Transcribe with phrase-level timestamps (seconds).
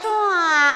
[0.00, 0.74] 转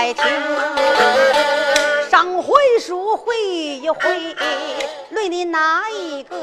[0.00, 0.06] 传。
[0.06, 0.24] 再听
[2.10, 4.34] 上回书回一回，
[5.10, 6.36] 论的哪一个？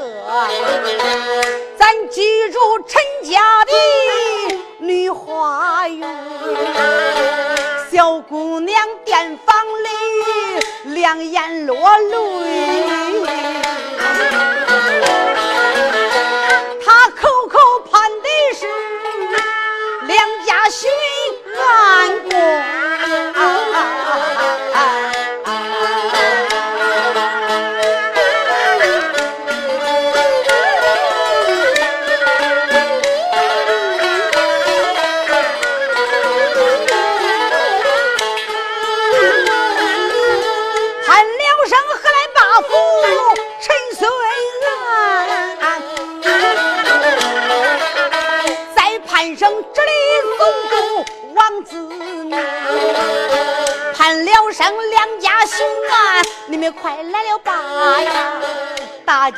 [1.76, 3.72] 咱记住陈家的
[4.78, 6.08] 女花园，
[7.90, 9.88] 小姑娘店房里
[10.94, 12.14] 两眼落泪，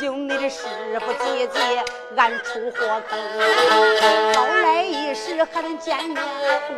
[0.00, 0.64] 大舅，你的师
[1.00, 1.84] 傅姐姐，
[2.16, 3.18] 俺出火坑，
[4.32, 6.16] 早来一时还能见面，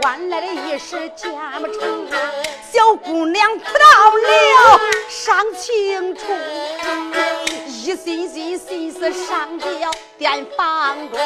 [0.03, 2.09] 晚来的一时见不成。
[2.73, 3.71] 小姑娘到
[4.11, 6.25] 了伤清楚，
[7.69, 11.21] 一心心心思上吊店房中，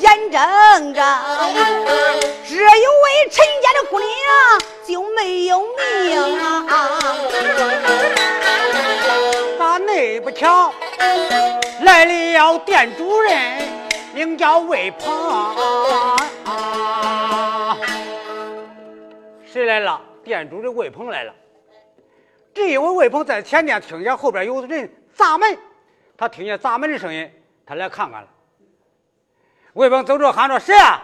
[0.00, 1.04] 眼睁睁
[2.46, 4.08] 只有位陈家的姑娘
[4.86, 6.66] 就没有命啊！
[9.96, 10.74] 咋那不巧
[11.80, 13.66] 来了店主人，
[14.12, 15.08] 名叫魏鹏。
[19.46, 19.98] 谁来了？
[20.22, 21.32] 店主的魏鹏来了。
[22.52, 25.56] 只因为魏鹏在前店听见后边有人砸门，
[26.14, 27.30] 他听见砸门的声音，
[27.64, 28.28] 他来看看了。
[29.72, 31.02] 魏鹏走着喊着：“谁啊？”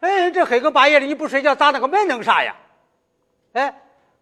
[0.00, 2.56] 哎，这黑更半夜的你不睡觉，砸那个门弄啥呀？
[3.52, 3.74] 哎，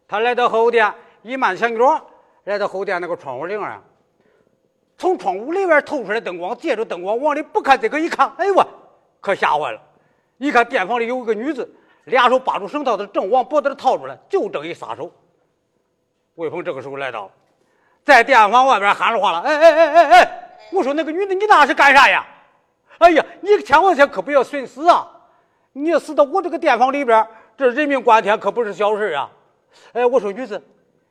[0.08, 0.92] 他来到后店，
[1.22, 2.04] 一慢墙角，
[2.44, 3.82] 来到后殿那个窗户棂啊，
[4.98, 8.66] 从窗户里边透出来灯光，借着灯光往里不看，这个一看，哎呦我，
[9.20, 9.80] 可吓坏了！
[10.38, 11.68] 一看店房里有一个女子。
[12.06, 15.08] 俩手把住绳套子，正往脖子里套出来，就正一撒手。
[16.34, 17.30] 魏鹏这个时候来到，
[18.04, 20.58] 在店房外边喊着话了：“哎哎哎哎哎！
[20.72, 22.26] 我说那个女的，你那是干啥呀？
[22.98, 25.08] 哎呀，你千万千可不要寻死啊！
[25.72, 27.24] 你要死到我这个店房里边，
[27.56, 29.30] 这人命关天，可不是小事啊！
[29.92, 30.60] 哎，我说女子，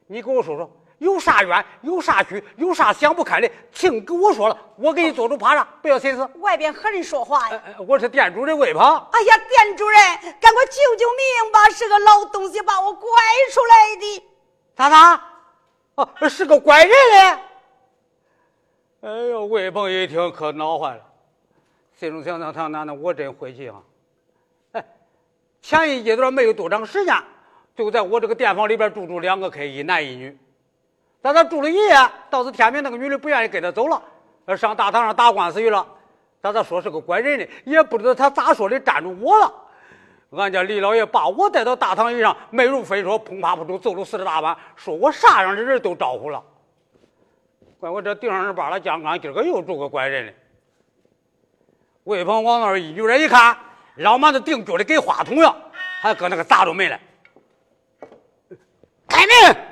[0.07, 0.69] 你跟我说说。”
[1.01, 6.29] 有啥冤，有啥屈，有啥想不开的，请跟我说了，我给你做主趴上，不要寻思。
[6.35, 7.59] 外边和人说话呀？
[7.87, 8.81] 我是店主人魏鹏。
[8.83, 9.99] 哎呀，店主人，
[10.39, 11.67] 赶快救救命吧！
[11.71, 13.09] 是个老东西把我拐
[13.51, 14.23] 出来的。
[14.75, 15.23] 咋咋？
[15.95, 17.39] 哦，是个怪人嘞！
[19.01, 21.01] 哎呦，魏鹏一听可恼坏了，
[21.95, 23.81] 心中想：想他，那那我真晦气啊！
[24.73, 24.85] 哎，
[25.63, 27.15] 前一阶段没有多长时间，
[27.75, 30.37] 就在我这个店房里边住住两个客，一男一女。
[31.21, 31.95] 在这住了一夜，
[32.29, 34.01] 到是天明，那个女的不愿意跟他走了，
[34.57, 35.85] 上大堂上打官司去了。
[36.41, 39.53] 咱这说是个怪人呢，也不知道他咋说的，站住我了。
[40.31, 46.41] 俺家李老爷把我带到大堂椅上，没如非说，砰啪扑通揍了四十大板，说我啥样的人都招呼了。
[47.79, 50.31] 怪我这顶上人扒拉酱缸，今儿个又住个怪人呢。
[52.05, 53.55] 魏鹏往那儿一扭脸一看，
[53.97, 55.55] 老妈子顶脚的给话筒样，
[56.01, 56.99] 还搁那个砸着门来，
[59.07, 59.70] 开门。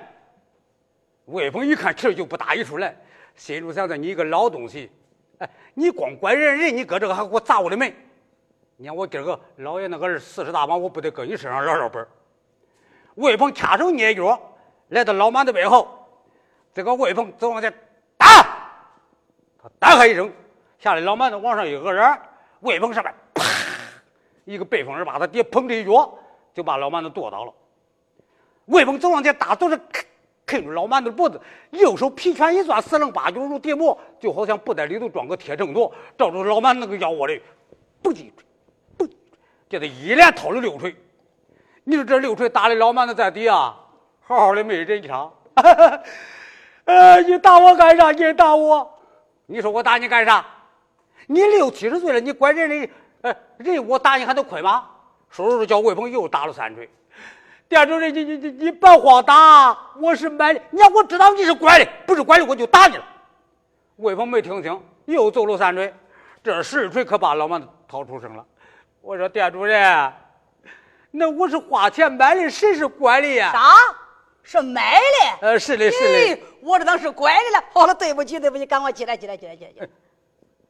[1.29, 2.95] 魏鹏一看气就不打一处来，
[3.35, 4.91] 心中想着你一个老东西，
[5.37, 7.93] 哎，你光管人人，你搁这个还给我砸我的门。
[8.77, 12.07] 你看我今儿个老爷那个四十大板，我不得搁你身上捞捞本儿
[13.15, 14.39] 魏鹏掐手捏脚，
[14.89, 16.07] 来到老满的背后，
[16.73, 17.73] 这个魏鹏走往前
[18.17, 18.25] 打，
[19.61, 20.31] 他打开一声，
[20.79, 22.17] 吓得老满子往上一个人，
[22.61, 23.43] 魏鹏上面啪
[24.45, 26.17] 一个背风耳把他爹砰的一脚，
[26.53, 27.53] 就把老满子跺倒了。
[28.65, 29.77] 魏鹏走往前打，都是
[30.49, 37.39] 啃啃住老满子脖子，右手皮拳一攥，四棱八角如叠磨，就好像布袋里头装个铁秤砣，照着老满那个腰窝里，
[38.01, 38.31] 不叽
[38.97, 39.07] 不，
[39.69, 40.95] 就得一连掏了六锤。
[41.83, 43.53] 你说这六锤打的老满子在底下，
[44.21, 45.31] 好好的没人枪。
[46.85, 48.11] 呃，你打我干啥？
[48.11, 48.91] 你打我？
[49.45, 50.43] 你说我打你干啥？
[51.27, 52.89] 你六七十岁了，你管人的，
[53.21, 54.89] 呃，人我打你还能亏吗？
[55.29, 56.89] 说着叫魏鹏又打了三锤。
[57.69, 60.59] 店主任，你你你你别慌打，我是买的。
[60.71, 63.03] 你要我知道你是拐的，不是拐的我就打你了。
[63.97, 65.93] 魏鹏没听清，又揍了三锤。
[66.43, 68.43] 这十锤可把老王掏出声了。
[69.01, 70.11] 我说店主任。
[71.11, 73.51] 那我是花钱买的，谁是拐的呀？
[73.51, 73.59] 啥？
[74.41, 75.47] 是买的？
[75.47, 76.41] 呃，是的，是的。
[76.61, 77.63] 我这当是拐的了。
[77.71, 79.87] 好了，对不起，对不起，赶快起来，起来，起来，起来。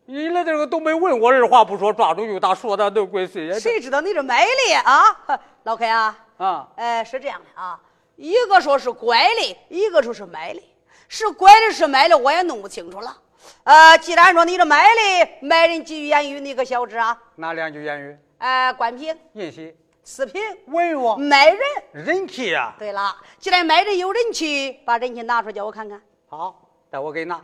[0.06, 3.58] 你来这个都没问我，二话不说，抓住就打，说的都归谁呀？
[3.58, 5.40] 谁知道你这买的啊？
[5.64, 6.18] 老开啊？
[6.40, 6.68] 啊？
[6.76, 7.80] 哎，是这样的啊，
[8.16, 10.62] 一个说是拐的，一个说是买的，
[11.08, 13.16] 是拐的，是买的，我也弄不清楚了。
[13.64, 17.22] 呃，既然说你这买的，买人几句言语，你可晓知啊？
[17.36, 18.18] 哪两句言语？
[18.38, 19.76] 呃，官品、印玺。
[20.02, 21.60] 四品文物买人
[21.92, 22.74] 人气呀！
[22.80, 26.02] 对了，既然买人有人气，把人气拿出叫我看看。
[26.28, 26.60] 好，
[26.90, 27.40] 待我给你拿。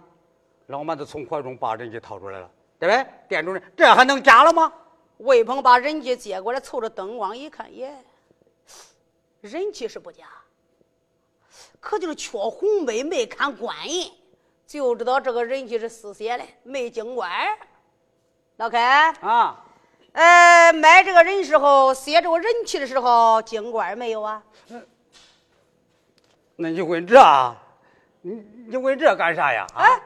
[0.67, 2.49] 老满子从怀中把人气掏出来了，
[2.79, 3.05] 对不对？
[3.27, 4.73] 店主人，这还能假了吗？
[5.17, 7.95] 魏鹏把人气接过来，凑着灯光一看，耶，
[9.45, 10.25] 人气是不假，
[11.79, 14.11] 可就是缺红碑，没看官印，
[14.65, 17.29] 就知道这个人气是私写的，没经官。
[18.57, 19.61] 老开啊。
[20.13, 24.41] 呃，买这个人时候写这个人气的时候，经官没有啊？
[26.55, 27.21] 那你问这，
[28.21, 28.31] 你
[28.67, 29.67] 你问这干啥呀？
[29.75, 30.01] 哎，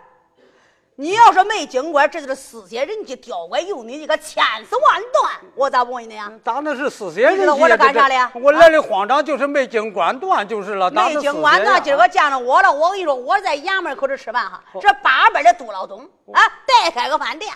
[0.99, 6.29] 你要是没经官，这就是私写人家刁拐用你，你个千丝万断，我咋不问你呀？
[6.43, 7.47] 咋那是私写人气？
[7.47, 8.29] 我这干啥的呀？
[8.35, 10.91] 我来的慌张，就是没经官断就是了。
[10.91, 16.01] 没经官断，今儿个见着我了，我跟你说，我在衙门口这吃饭哈，这八辈的杜老东
[16.33, 17.49] 啊，带开个饭店。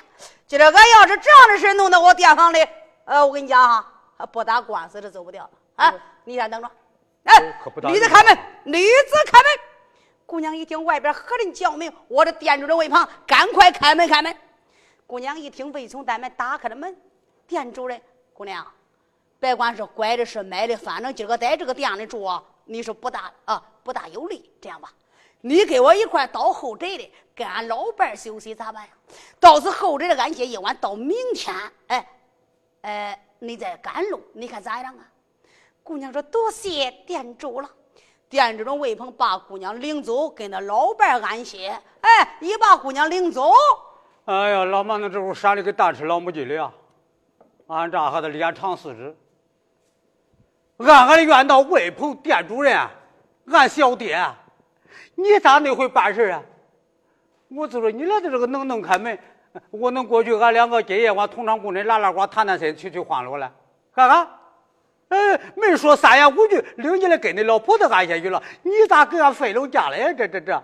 [0.47, 2.65] 今儿个要是这样的事弄到我店房里，
[3.03, 3.85] 呃，我跟你讲哈，
[4.31, 5.93] 不打官司是走不掉了啊！
[6.23, 6.71] 你先等着，
[7.25, 7.43] 哎，
[7.89, 9.72] 女子开门，女子开门。
[10.33, 14.35] 姑娘一听外边何人叫门，我这店主人魏鹏，赶快开门开门。
[15.05, 16.97] 姑娘一听，未从大门打开了门。
[17.45, 18.01] 店主人，
[18.33, 18.65] 姑娘，
[19.39, 22.27] 别管是拐的是买的，反正今儿个在这个店里住，
[22.65, 24.51] 你是不大啊，不大有利。
[24.59, 24.91] 这样吧。
[25.41, 28.89] 你给我一块到后宅的，跟俺老伴儿休息咋办呀？
[29.39, 32.09] 到此后宅的安歇一晚，到明天，哎，
[32.81, 35.07] 哎，你再赶路，你看咋样啊？
[35.83, 37.69] 姑娘说：“多谢店主了。”
[38.33, 41.79] 店主的魏鹏把姑娘领走，跟那老伴儿安歇。
[42.01, 43.51] 哎，一把姑娘领走。
[44.25, 46.71] 哎呀，老满子这屋闪的跟大吃老母鸡的呀！
[47.67, 49.15] 俺这还得脸长四肢。
[50.77, 52.75] 俺俺的冤道魏鹏店主人，
[53.51, 54.19] 俺小爹。
[55.13, 56.41] 你咋那会办事啊？
[57.49, 59.15] 我就说你来的这个能能开门，
[59.69, 63.51] 我能过去，俺两个今夜晚同场共枕，拉拉呱，谈谈心，去去欢乐来，
[63.93, 64.27] 看看。
[65.13, 68.41] 哎，没说三言五句，领你来跟你老婆子安下去了。
[68.63, 70.11] 你咋给俺分了家了呀？
[70.13, 70.63] 这这这！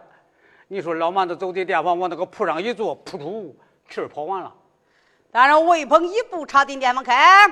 [0.68, 3.54] 你说老满子走进店房，往那个铺上一坐，噗噗，
[3.90, 4.52] 气儿跑完了。
[5.32, 7.48] 但是，魏鹏一步插进店房，开。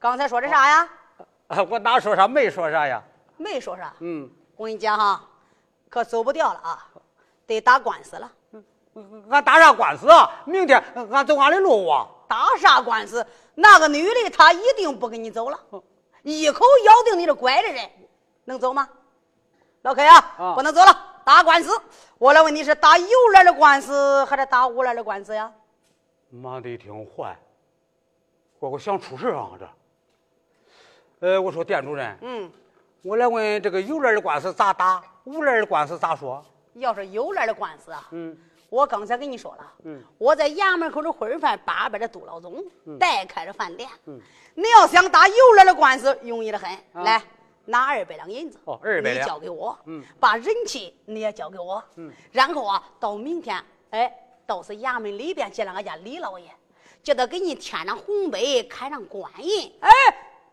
[0.00, 0.88] 刚才说的啥呀？
[1.68, 2.26] 我哪说啥？
[2.26, 3.02] 没说啥呀？
[3.36, 3.92] 没说啥。
[4.00, 5.22] 嗯，我跟你讲哈。
[5.88, 6.88] 可走不掉了啊，
[7.46, 8.32] 得打官司了。
[9.30, 10.28] 俺打啥官司啊？
[10.44, 12.06] 明天俺走俺的路啊。
[12.26, 13.24] 打啥官司？
[13.54, 15.60] 那个女的她一定不跟你走了，
[16.24, 17.88] 一口咬定你是拐的人，
[18.44, 18.88] 能走吗？
[19.82, 21.70] 老 K 啊，不能走了，打官司。
[22.16, 25.52] 我来问你是打有脸的官司还是打无脸的官司呀？
[26.30, 27.36] 妈的，挺坏，
[28.58, 29.68] 我我想出事啊这。
[31.20, 32.50] 呃，我说店主任，嗯，
[33.02, 35.04] 我来问这个有脸的官司咋打？
[35.24, 36.42] 无脸的官司咋说？
[36.74, 38.34] 要是有脸的官司啊，嗯，
[38.74, 42.60] 我刚才跟你说了，嗯，我在衙门口的混饭八百的杜老总，
[42.98, 44.20] 代开了饭店，嗯，
[44.56, 47.22] 你要想打又来的官司，容易的很，来
[47.66, 54.12] 拿二百两银子，哦，二百两，你交给我，嗯，把人气你也交给我，嗯，然后啊，到明天，哎，
[54.44, 56.50] 到是衙门里边见了俺家李老爷，
[57.00, 59.90] 叫他给你添上红杯，开上官印，哎。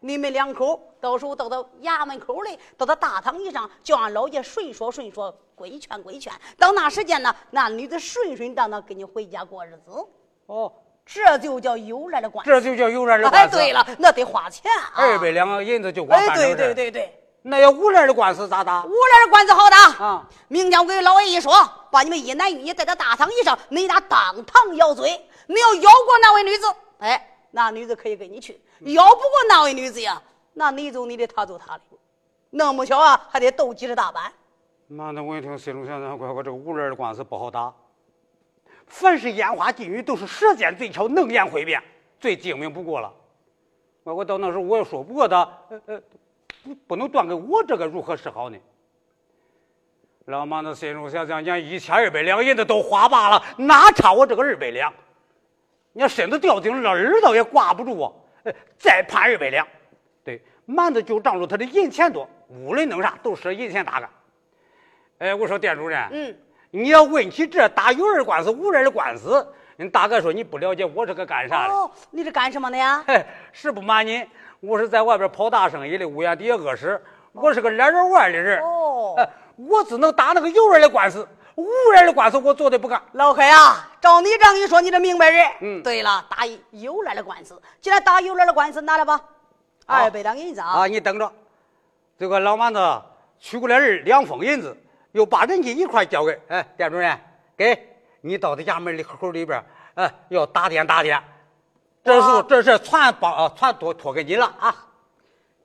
[0.04, 6.34] 你们两口到时候到到衙门口里，到到大堂以上，叫俺老爷顺说顺说，规劝规劝。
[6.58, 9.92] 到那时间呢，那女子顺顺当当跟你回家过日子。
[10.48, 10.74] 哦，
[11.06, 12.52] 这就叫有来的官司。
[12.52, 13.58] 这就叫有来的哎，官司。
[13.58, 14.92] 哎对了，那得花钱啊。
[14.96, 16.74] 二百两银子就光哎，对对。
[16.74, 18.84] 对对，那要无赖的官司咋打？
[18.84, 20.04] 无赖的官司好打。
[20.04, 21.54] 啊，明天我给老爷一说，
[21.92, 25.28] 把你们一男一女带到大堂以上，你俩当堂咬嘴。
[25.48, 26.66] 你要咬过那位女子，
[27.00, 30.22] 哎，那女子可以跟你去；要不过那位女子呀，
[30.54, 31.84] 那你走你的，他走他的。
[32.52, 34.32] 弄不巧啊，还得斗几十大板。
[34.88, 37.74] 妈的，我一听心中想想，乖乖，这个无赖的官司不好打。
[38.88, 41.82] 凡是烟花妓女，都是舌尖最巧，能言会辩，
[42.20, 43.14] 最精明不过了。
[44.04, 46.02] 我我到那时候我也说不过他，呃呃，
[46.64, 48.58] 不不能断给我这个如何是好呢？
[50.26, 54.94] 老妈子心中想想，讲一千二百两银子都花罢了，哪差我这个二百两？
[55.94, 58.12] 你要身子掉井了，耳朵也挂不住啊！
[58.44, 59.68] 哎再判二百两。
[60.24, 64.10] 对，蛮子就仗着他的银钱多，无论弄啥都是银钱打干。
[65.20, 66.36] 哎，我说店主任，嗯，
[66.72, 69.46] 你要问起这打有人官司、无人的官司，
[69.76, 71.74] 你大概说你不了解我是个干啥的？
[71.74, 73.04] 哦，你是干什么的呀？
[73.06, 74.28] 嘿，实不瞒您，
[74.60, 77.00] 我是在外边跑大生意的屋檐底下饿死，
[77.34, 78.60] 我是个懒人玩的人。
[78.62, 81.28] 哦哎，我只能打那个有人的官司，
[81.62, 83.02] 无人的官司我做的不干。
[83.14, 85.48] 老黑啊，照你这样一说，你这明白人。
[85.62, 89.18] 嗯对了，打有来的官司，既然打有来的官司，拿来吧，
[89.86, 90.68] 好二百两银子啊。
[90.68, 91.32] 啊，你等着，
[92.18, 93.02] 这个老蛮子
[93.40, 94.76] 取过来二两封银子，
[95.12, 97.20] 又把人家一块交给，哎，店主任，
[97.56, 99.64] 给你到他家门里口里边，
[99.96, 101.22] 哎，要打点打点。
[102.04, 104.76] 这时候这事全帮啊传托托给你了啊。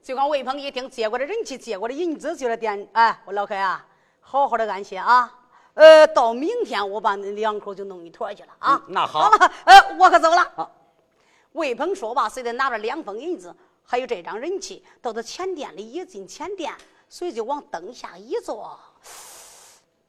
[0.03, 2.87] 就光魏鹏一听，接过来人气，接过来银子，就来点。
[2.93, 3.85] 哎，我老黑啊，
[4.21, 5.33] 好好的安歇啊。
[5.77, 8.83] 呃，到明天我把那两口就弄一坨去了啊。
[8.87, 10.71] 嗯那好好了，呃，我可走了。
[11.53, 16.75] 魏鹏说罢，随着拿着两封银子，还有这张人气，到他前店里一进前店，
[17.09, 18.79] 随即往灯下一坐，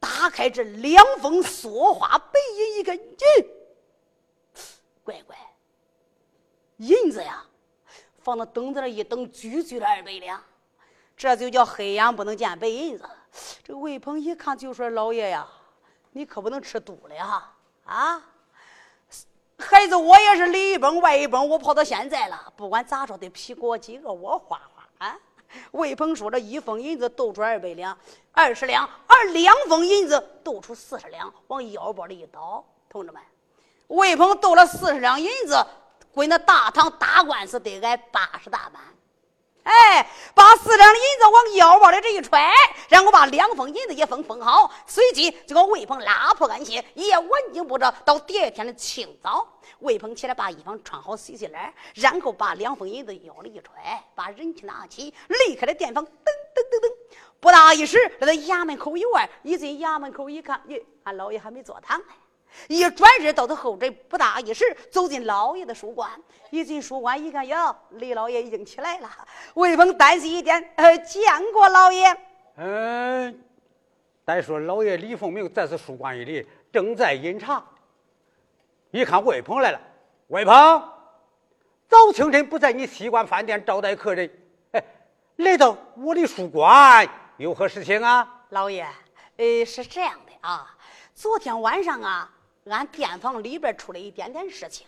[0.00, 3.46] 打开这两封梭花白银一个，咦，
[5.04, 5.36] 乖乖，
[6.78, 7.44] 银子呀！
[8.20, 10.42] 放到灯子那一等，句句的二百两，
[11.16, 13.08] 这就叫黑眼不能见白银子。
[13.64, 15.48] 这魏鹏一看就说：“老爷呀，
[16.12, 17.50] 你可不能吃肚了呀！
[17.84, 18.22] 啊，
[19.58, 25.18] 孩子，我也是里一蹦外一蹦，我跑到现在了，不管咋着得批给我几个我花花啊！”
[25.72, 27.96] 魏鹏说：“这一封银子斗出二百两，
[28.32, 33.22] 二十两，而两封银子斗出四十两，往腰包里一倒，同志们。”
[33.88, 35.66] 魏鹏斗了四十两银子，
[36.12, 38.82] 归那大堂打官司得挨八十大板。
[39.68, 42.50] 哎，把四两银子往腰包里这一揣，
[42.88, 47.90] 然后把两封银子也封封好，随即就给魏鹏拉破干鞋，一夜晚经不着。
[48.02, 49.46] 到第二天的清早，
[49.80, 55.12] 魏鹏起来把衣裳穿好洗洗脸，然后把两封银子腰里一揣，把人去拿起，
[55.46, 56.92] 离开了店房，噔噔噔噔，
[57.38, 62.06] 不大一时来到衙门口以外，一进衙门口一看，咦，俺老爷还没坐堂呢。
[62.68, 66.10] 一转身到他后宅，不大一时走进老爷的书馆。
[66.50, 69.10] 一进书馆一看，哟，李老爷已经起来了。
[69.54, 72.16] 魏鹏单膝一点，呃，见过老爷。
[72.56, 73.44] 嗯，
[74.26, 77.62] 再说老爷李凤鸣在此书馆里正在饮茶，
[78.90, 79.80] 一看魏鹏来了，
[80.28, 80.54] 魏鹏，
[81.88, 84.30] 早清晨不在你西关饭店招待客人，
[84.72, 84.84] 哎，
[85.36, 88.44] 来到我的书馆有何事情啊？
[88.48, 88.86] 老爷，
[89.36, 90.74] 呃，是这样的啊，
[91.14, 92.30] 昨天晚上啊，
[92.68, 94.86] 俺店房里边出了一点点事情，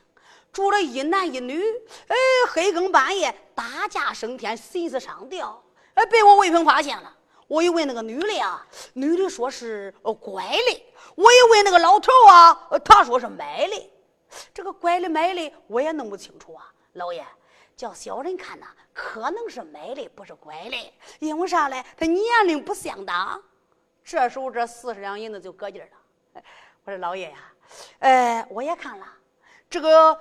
[0.53, 1.63] 住了一男一女，
[2.09, 2.17] 哎，
[2.51, 5.63] 黑更半夜打架升天，寻思上吊，
[5.95, 7.17] 哎，被我魏鹏发现了。
[7.47, 10.83] 我一问那个女的啊，女的说是呃拐的；
[11.17, 13.91] 我一问那个老头啊，他说是买的。
[14.55, 17.27] 这个拐的买的我也弄不清楚啊，老爷。
[17.77, 21.83] 叫小人看呐，可能是买的，不是拐的，因为啥嘞？
[21.97, 23.43] 他年龄不相当。
[24.05, 26.43] 这时候这四十两银子就搁劲儿了。
[26.85, 27.50] 我说老爷呀，
[27.99, 29.07] 呃，我也看了，
[29.69, 30.19] 这个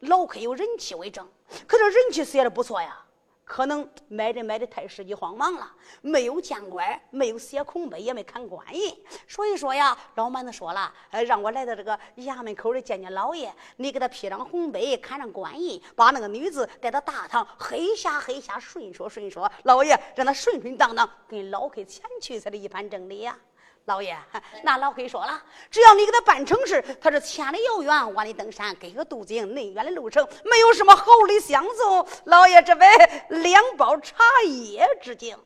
[0.00, 1.28] 老可有人气为证，
[1.66, 2.98] 可这人气写的不错呀。
[3.44, 8.96] 可能买人买的太时机慌忙了，没有见官，没有写孔碑，也没看官印。
[9.28, 23.36] 所以说呀，老蛮子说了，呃，让我来到这个衙门口里见见老爷，你给他批张红碑，看上官印，把那个女子带到大堂，黑下黑下，顺说顺说，老爷让他顺顺当当跟老客前去才是一番正理呀。
[23.86, 24.16] 老爷，
[24.62, 32.06] 那老黑说了，只要你给他办成事，他是千里遥远，万里登山，隔河渡井，内远的路程，没有什么好礼相送。
[32.24, 32.86] 老爷这为
[33.28, 35.36] 两包茶叶之敬，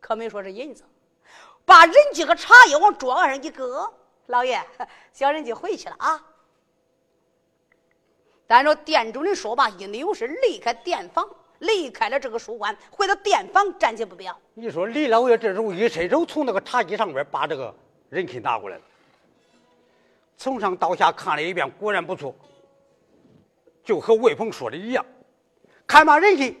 [0.00, 0.84] 可没说是银子。
[1.64, 3.92] 把人家和茶叶往桌上一搁，
[4.26, 4.60] 老爷，
[5.12, 6.24] 小人就回去了啊。
[8.46, 11.28] 但是店主人说罢，一扭身离开店房，
[11.62, 14.36] 离开了这个书馆，回到店房暂且不表。
[14.54, 17.74] 你说李老爷这时候一伸手从那个茶几上边把这个
[18.08, 18.82] 人气拿过来了，
[20.36, 22.34] 从上到下看了一遍，果然不错。
[23.84, 25.04] 就和魏鹏说的一样，
[25.86, 26.56] 看罢人气，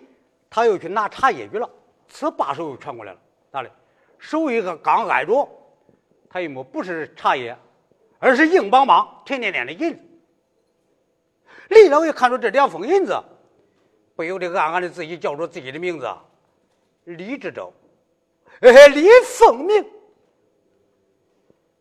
[0.50, 1.68] 他又去拿茶叶去了。
[2.08, 3.18] 此把手又传过来了，
[3.50, 3.70] 咋的？
[4.18, 5.48] 手一个刚挨着，
[6.28, 7.56] 他一摸不是茶叶，
[8.18, 9.98] 而是硬邦邦、沉甸甸的银子。
[11.68, 13.16] 李老爷看着这两封银子，
[14.14, 16.08] 不由得暗暗的自己叫出自己的名字：
[17.04, 17.72] 李志洲，
[18.60, 19.84] 哎，李凤鸣。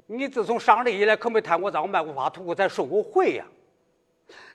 [0.08, 3.46] 你自从上任以来，可没贪过赃、卖过法、图过财、受过贿呀？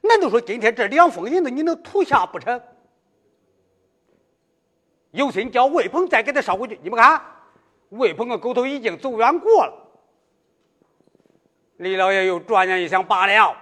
[0.02, 2.60] 难道说今天这两封银子你能吐下不成？
[5.12, 6.78] 有心叫魏鹏再给他捎回去。
[6.82, 7.22] 你们看，
[7.88, 9.72] 魏鹏的狗头已经走远过了。
[11.78, 13.56] 李老爷又转念一想，罢了，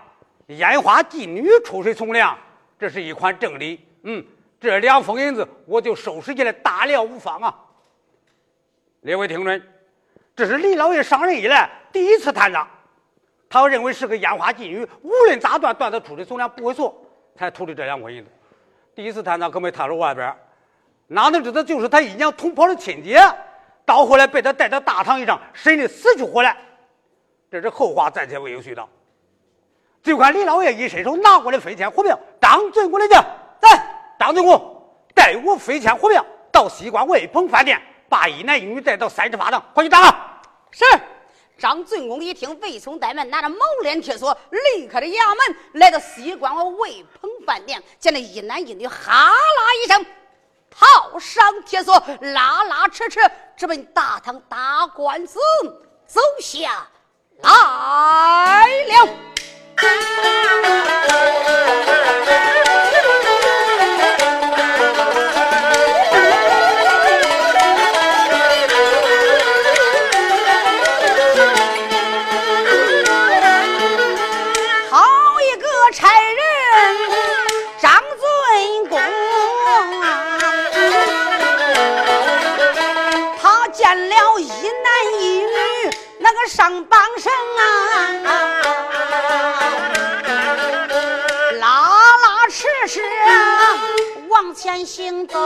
[0.48, 2.36] 烟花妓女出水从良，
[2.78, 3.80] 这是一款正理。
[4.04, 4.24] 嗯，
[4.60, 7.54] 这两封银子我就收拾起来，大了无妨啊。
[9.00, 9.62] 列位听准，
[10.36, 12.66] 这是李老爷上任以来第一次贪赃。
[13.48, 16.94] 他认为是个烟花妓女，无论咋断，断的出的总量，不会错，
[17.36, 18.30] 才图的这两块银子。
[18.94, 20.34] 第一次贪赃可没探出外边。
[21.06, 23.20] 哪能知道就是他姨娘同袍的亲姐，
[23.84, 26.56] 到后来被他带到大堂一上审的死去活来，
[27.50, 28.86] 这是后话，暂且未有絮叨。
[30.02, 33.14] 就看李老爷一伸手拿过来飞钱火票，张嘴过来的，
[33.62, 34.82] 来，张总工，
[35.14, 40.42] 带我飞天火票到西关魏鹏饭店，把一男一女带到三十八丈，快去打！
[40.70, 40.84] 是。
[41.56, 49.30] 张尊公一听，未从怠慢，拿着毛链铁锁，离开了衙门，来到西关我魏鹏饭店，见那一男一女，哈啦
[49.84, 50.04] 一声。
[50.68, 53.20] 套上铁锁，拉拉扯扯，
[53.56, 55.38] 直奔大堂打官司
[56.06, 56.88] 走下
[57.40, 59.08] 来了。
[86.48, 88.28] 上绑绳啊，
[91.60, 91.66] 拉
[92.22, 93.00] 拉扯扯
[94.28, 95.38] 往前行走。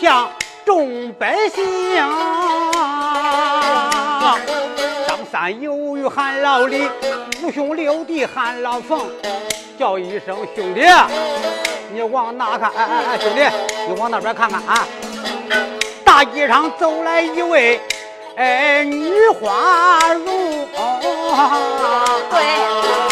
[0.00, 0.30] 向
[0.64, 1.62] 众百姓，
[5.06, 6.88] 张三由于喊老李，
[7.42, 9.10] 五兄六弟喊老冯，
[9.78, 10.86] 叫一声兄弟，
[11.92, 12.70] 你往哪看？
[12.74, 13.42] 哎哎哎，兄弟，
[13.88, 14.86] 你往那边看看啊！
[16.02, 17.78] 大街上走来一位，
[18.36, 20.66] 哎，女花容，
[22.30, 23.09] 对。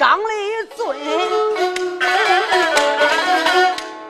[0.00, 0.24] 张丽
[0.74, 0.96] 尊，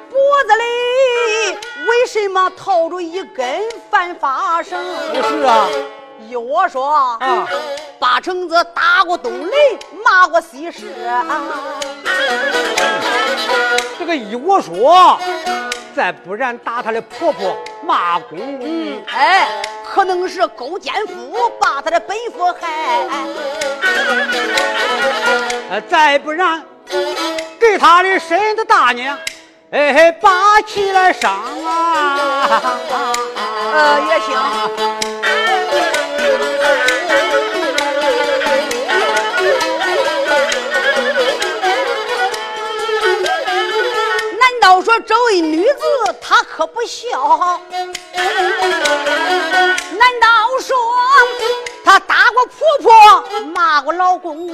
[0.09, 4.81] 脖子里为什么套着一根犯法绳？
[5.13, 5.67] 不是啊，
[6.29, 7.19] 依我说啊，
[8.01, 10.93] 八成子打过东雷，骂过西施。
[13.99, 15.21] 这个依我说，
[15.95, 19.03] 再不然打她的婆婆骂公公。
[19.13, 19.63] 哎。
[19.93, 23.09] 可能是勾奸夫把他的本夫害，
[25.69, 26.65] 呃，再不然
[27.59, 29.19] 给他的身子大娘，
[29.73, 31.33] 哎，拔起来伤
[31.65, 32.79] 啊，
[33.73, 35.40] 呃，也行。
[45.11, 45.75] 说这位女子
[46.21, 47.61] 她可不孝，
[48.15, 48.23] 难
[50.21, 50.29] 道
[50.63, 50.77] 说
[51.85, 52.93] 她打过婆婆，
[53.53, 54.47] 骂过老公？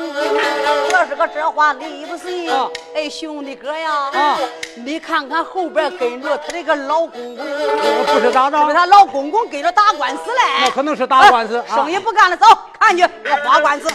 [0.90, 2.51] 要是个这话理不信。
[2.95, 4.11] 哎，兄弟哥呀，
[4.77, 7.47] 你看看后边跟着她这个老公公，
[8.07, 8.59] 不是咋着？
[8.59, 10.40] 因为她老公公跟着打官司嘞。
[10.62, 12.47] 那可能是打官司，生意不干了，走，
[12.81, 13.09] 看去我
[13.47, 13.90] 花官司。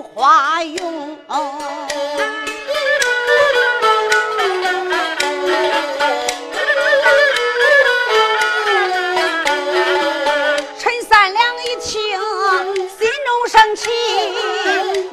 [0.00, 1.18] 花容，
[10.78, 12.18] 陈三两一听，
[12.98, 13.90] 心中生气，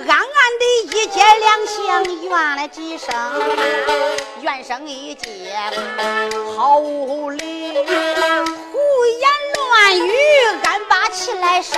[0.08, 0.26] 暗暗
[0.60, 0.64] 地
[0.98, 1.76] 一揭两相
[2.24, 3.14] 怨了几声，
[4.42, 5.54] 怨声一接，
[6.56, 10.12] 毫无理，胡言乱语，
[10.64, 11.78] 俺把气来生。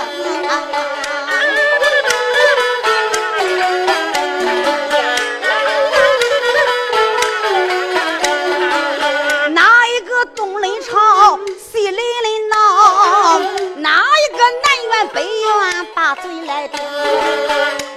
[9.52, 13.38] 哪一个东雷吵，西里里闹？
[13.76, 16.80] 哪一个南辕北辕，把嘴来顶？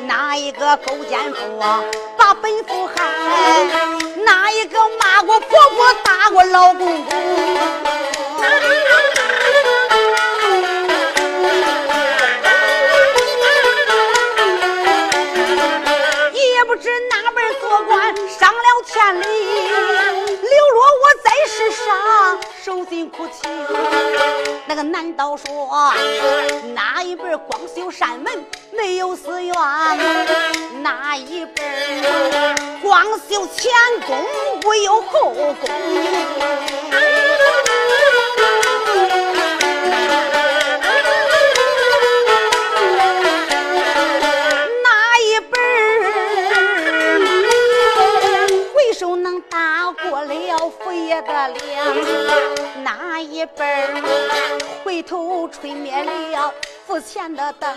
[0.08, 1.38] 哪一个勾奸夫
[2.18, 2.94] 把本夫害？
[4.26, 7.14] 哪一个骂过婆婆，打过老公公？
[19.04, 23.52] 万里，流落我在世上受尽苦情。
[24.66, 25.94] 那个难道说
[26.74, 29.54] 哪一本光修善门没有寺院？
[30.82, 33.74] 哪一本光修前
[34.08, 34.26] 宫
[34.64, 35.70] 没有后宫？
[51.14, 52.84] 了佛爷的脸？
[52.84, 54.04] 哪一本
[54.84, 56.52] 回头吹灭了
[56.88, 57.72] 府前的灯？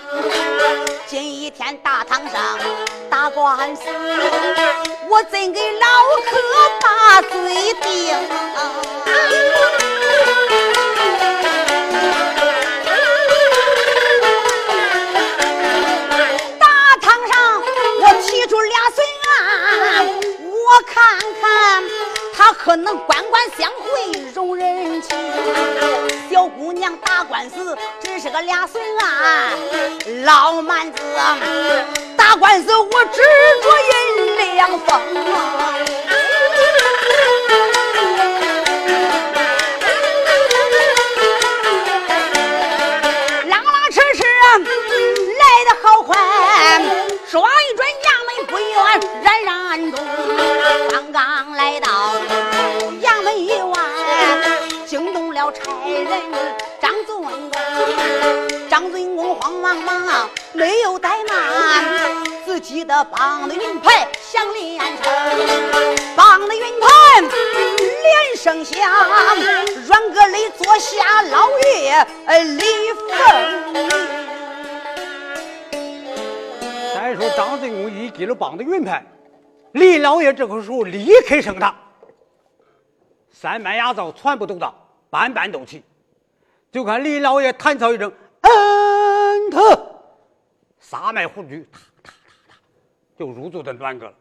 [1.07, 2.59] 今一天大堂上
[3.11, 3.83] 打官司，
[5.09, 5.87] 我怎给老
[6.25, 6.39] 客
[6.81, 8.17] 把嘴定？
[16.59, 16.67] 大
[17.03, 17.63] 堂上，
[18.01, 20.07] 我提出俩孙案，
[20.43, 21.46] 我看看
[22.53, 25.17] 可能官官相会，容人情。
[26.31, 29.53] 小姑娘打官司只是个俩随案，
[30.25, 31.01] 老蛮子
[32.17, 33.23] 打官司我只
[33.63, 35.01] 着银两封。
[43.45, 44.23] 啷啷哧哧
[45.39, 46.13] 来的好快，
[47.29, 48.75] 说一转衙门不远，
[49.23, 49.95] 冉冉中。
[50.91, 51.89] 刚刚来到
[56.09, 56.21] 人
[56.81, 57.51] 张尊公。
[58.69, 61.85] 张尊公慌忙忙没有怠慢，
[62.45, 64.97] 自己的绑的云牌响连声，
[66.15, 66.87] 绑的云牌
[67.21, 68.77] 连声响，
[69.87, 72.07] 软个里坐下老爷
[72.43, 73.09] 李凤。
[76.95, 79.05] 再说张尊公一记了棒的云牌，
[79.73, 81.75] 李老爷这个时候立刻升堂，
[83.33, 84.75] 三班牙灶全部都到，
[85.09, 85.83] 班班都齐。
[86.77, 88.13] 就看李老爷弹草一声，
[88.43, 89.99] 嗯特，
[90.79, 92.55] 撒麦胡须，哒哒哒哒，
[93.19, 94.13] 就入住的暖阁了。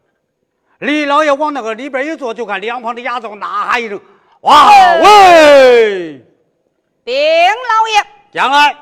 [0.78, 4.00] 李老爷往那个里边一坐，就看两旁的丫头呐喊一声
[4.40, 4.70] ：“哇
[5.02, 6.24] 喂！
[7.04, 8.74] 禀老爷，将来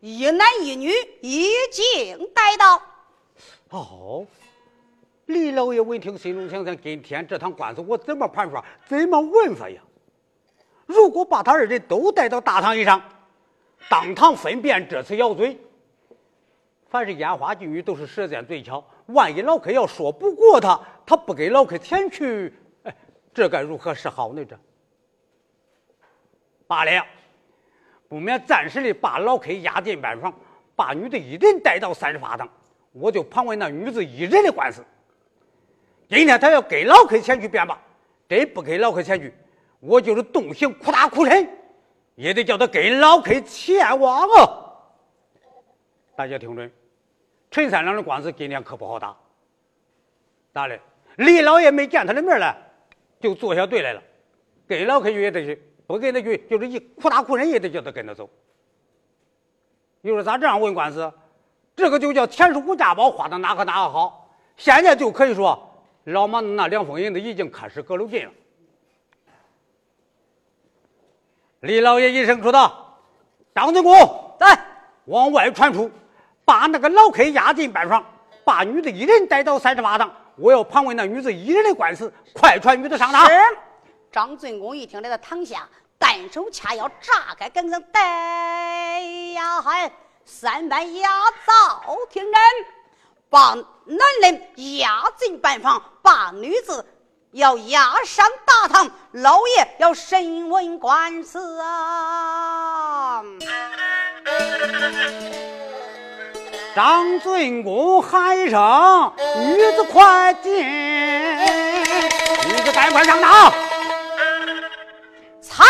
[0.00, 0.92] 一男一女
[1.22, 2.82] 已经带到。
[3.70, 4.26] 哦，
[5.24, 9.80] 李老爷闻听，心中想想：今天这趟官司我怎么盘算，怎么问法呀？
[10.88, 13.00] 如果把他二人都带到大堂以上，
[13.90, 15.58] 当堂分辨这次咬罪，
[16.88, 22.54] 凡是烟花妓女都是舌尖嘴巧，万一老客要说不过他，他不给老客钱去，
[23.34, 24.42] 这该如何是好呢？
[24.46, 24.58] 这
[26.66, 27.06] 罢了，
[28.08, 30.32] 不免暂时的把老客押进班房，
[30.74, 32.48] 把女的一人带到三十八堂。
[32.92, 34.82] 我就盘问那女子一人的官司。
[36.08, 37.78] 今天他要给老客前去辩吧，
[38.26, 39.34] 真不给老客前去，
[39.80, 41.48] 我就是动刑苦大哭沉，
[42.16, 44.64] 也得叫他跟老 K 前往啊！
[46.16, 46.70] 大家听准，
[47.50, 49.16] 陈三郎的官司今天可不好打。
[50.52, 50.78] 咋的？
[51.16, 52.56] 李老爷没见他的面来，
[53.20, 54.02] 就坐下对来了，
[54.66, 58.28] 跟老 K 去也得去，不跟他去就是一苦大哭沉也得叫他跟他走。
[60.00, 61.12] 你说咋这样问官司？
[61.76, 64.28] 这个就叫钱是无家宝，花的哪个哪个好。
[64.56, 65.56] 现在就可以说，
[66.04, 68.32] 老马那两封银子已经开始搁了劲了。
[71.60, 72.96] 李老爷一声说道
[73.52, 74.64] ：“张 tướng 公，来，
[75.06, 75.90] 往外传出，
[76.44, 78.04] 把那个老 K 押进班房，
[78.44, 80.08] 把女子一人带到三十八堂。
[80.36, 83.32] 我要盘问那女子一人的官司，快传女子上堂。”是。
[84.12, 85.68] 张尊公一听，来到堂下，
[85.98, 89.00] 单手掐腰，炸开跟上，带
[89.32, 89.90] 呀嗨！
[90.24, 91.08] 三班押
[91.44, 92.34] 早听人，
[93.28, 94.40] 把男人
[94.78, 96.86] 押进班房，把女子
[97.32, 103.22] 要押上大堂，老爷要审问官司啊！
[106.74, 110.52] 张尊公喊一声：“女子快进！”
[112.46, 113.52] 女子赶快上当！
[115.42, 115.64] 财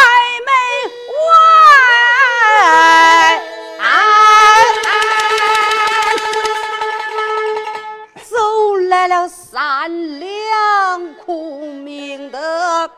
[9.60, 12.88] 三两苦命的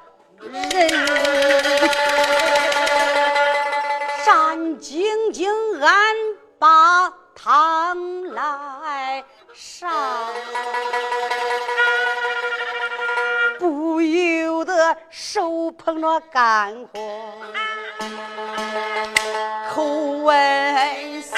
[0.40, 0.62] 人，
[4.26, 5.48] 战兢兢
[5.82, 6.14] 俺
[6.58, 9.90] 把汤来上。
[13.58, 17.00] 不由得手捧着干货，
[19.72, 19.82] 口
[20.22, 21.34] 问心。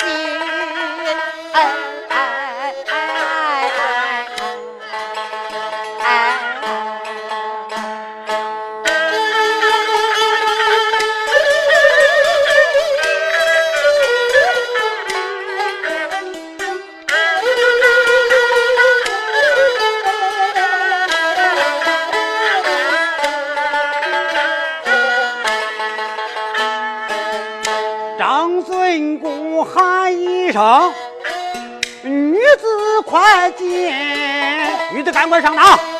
[35.42, 35.91] 上当。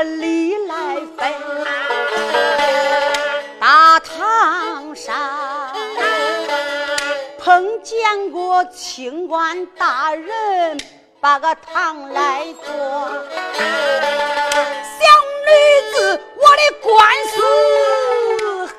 [0.00, 1.30] 把个礼来分？
[3.60, 5.14] 大堂上
[7.38, 10.80] 碰见过清官大人
[11.20, 12.72] 把个堂来做，
[14.96, 15.04] 小
[15.44, 15.50] 女
[15.92, 17.42] 子我的官司。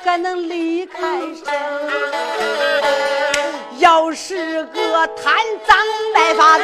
[0.04, 1.46] 还能离开身？
[3.82, 5.34] 要是个贪
[5.68, 5.76] 赃
[6.14, 6.64] 卖法的，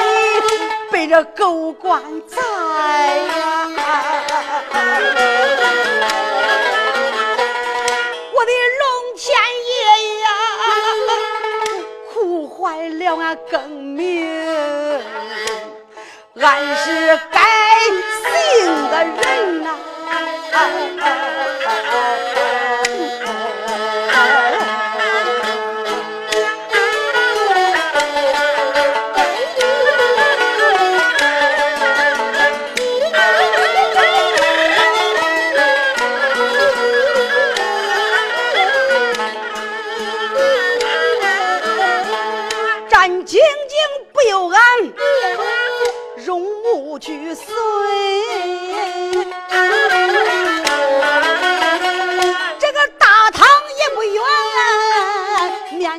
[0.91, 3.69] 被这狗官宰呀！
[8.33, 8.85] 我的龙
[9.17, 9.35] 天
[9.67, 9.73] 爷
[10.21, 10.27] 呀，
[12.13, 14.29] 苦坏了俺更名，
[16.39, 17.41] 俺是该
[18.21, 18.29] 姓
[18.91, 19.67] 的人呐！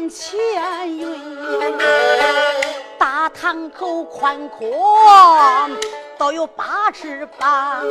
[0.08, 1.78] 前云，
[2.98, 5.68] 大堂口宽阔，
[6.16, 7.82] 都有八尺方，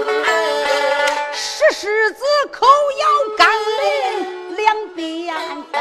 [1.34, 2.65] 石狮子口
[2.99, 3.47] 咬干
[3.80, 5.36] 林两边
[5.71, 5.80] 分。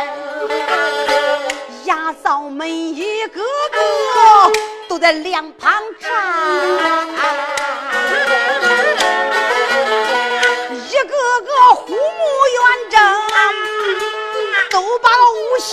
[1.85, 4.53] 牙灶们一个个
[4.88, 6.11] 都在两旁站，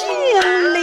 [0.10, 0.83] 五行里。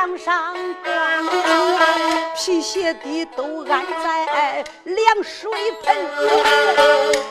[0.00, 0.90] 墙上挂，
[2.34, 5.50] 皮鞋底都安在凉水
[5.82, 5.94] 盆。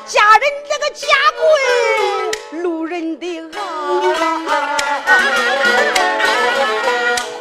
[0.06, 1.08] 家人这个家
[2.52, 3.58] 规，路人的袄，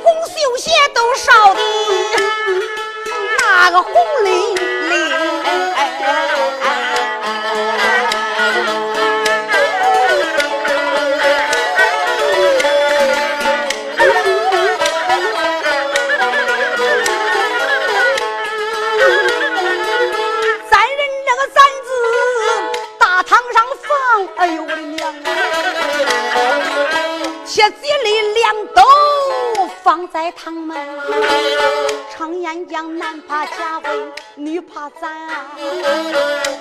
[0.03, 1.61] 红绣鞋都烧的
[3.39, 3.93] 那个红
[4.25, 4.58] 淋
[30.29, 30.77] 在堂门，
[32.15, 33.91] 常言讲，男怕家规，
[34.35, 35.11] 女怕咱。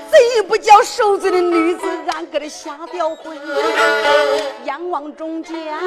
[0.09, 3.37] 贼不叫受罪的女子，俺搁这瞎吊魂。
[4.63, 5.77] 仰望中间，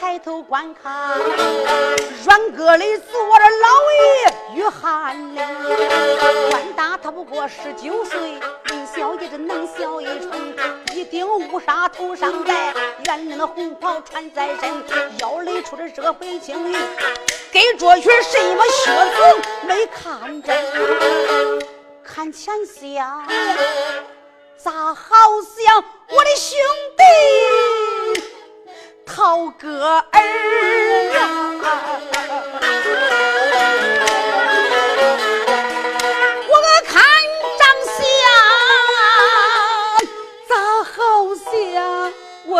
[0.00, 1.18] 抬头观看，
[2.24, 5.42] 软阁里坐着老爷与翰林。
[6.50, 8.40] 官大他不过十九岁，
[8.94, 10.54] 小也这能小一春。
[10.94, 12.74] 一顶乌纱头上戴，
[13.06, 14.84] 圆领的红袍穿在身，
[15.18, 16.76] 腰里出着热背青衣，
[17.50, 19.16] 给着裙什么靴子
[19.66, 20.54] 没看真？
[22.04, 23.26] 看前厢，
[24.58, 26.58] 咋好像我的兄
[26.98, 28.22] 弟
[29.06, 30.20] 涛哥儿
[31.16, 31.28] 啊？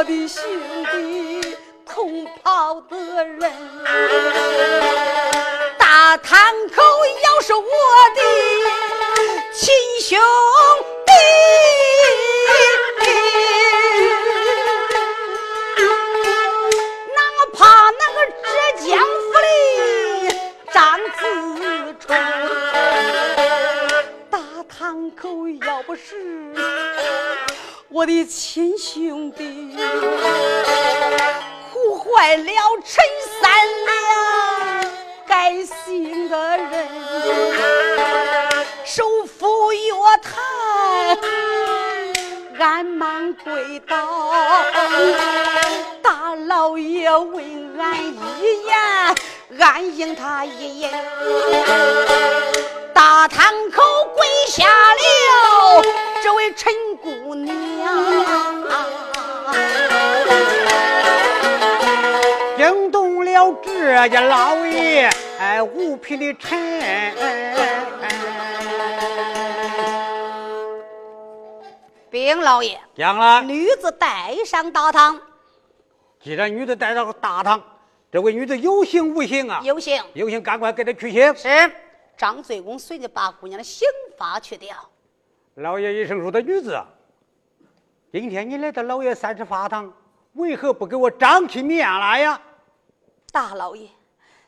[0.03, 0.43] 我的兄
[0.91, 3.53] 弟同袍的人，
[5.79, 6.37] 大堂
[6.75, 6.83] 口
[7.23, 7.63] 要是我
[8.17, 8.21] 的
[9.55, 10.19] 亲兄
[11.07, 11.13] 弟，
[17.15, 17.23] 哪
[17.57, 17.63] 怕
[17.93, 18.45] 那个浙
[18.85, 19.47] 江府里
[20.73, 22.11] 张子春，
[24.29, 24.37] 大
[24.69, 26.03] 堂口要不是。
[27.95, 29.77] 我的亲兄弟，
[31.71, 32.53] 苦坏了
[32.83, 33.05] 陈
[33.39, 33.51] 三
[33.85, 33.93] 娘
[35.27, 36.89] 该姓的人，
[38.87, 40.41] 首府月台
[42.59, 44.33] 俺忙跪倒，
[46.01, 48.75] 大老爷问俺一言，
[49.61, 50.91] 俺应他一言，
[52.95, 53.83] 大堂口
[54.15, 55.83] 跪下了
[56.23, 57.53] 这位陈姑娘。
[62.57, 65.11] 惊动了这家老爷，
[65.41, 67.13] 哎，五品的臣。
[72.09, 75.21] 禀老爷，讲了，女子带上大堂。
[76.21, 77.61] 既然女子带上大堂，
[78.13, 79.61] 这位女子有刑无刑啊？
[79.65, 81.35] 有刑，有刑，赶快给她去刑。
[81.35, 81.49] 是，
[82.17, 84.77] 张罪公随即把姑娘的刑罚去掉。
[85.57, 86.83] 老爷一生说：“的女子。”
[88.11, 89.93] 今天你来到老爷三尺法堂，
[90.35, 92.41] 为何不给我张起面来呀？
[93.31, 93.89] 大老爷，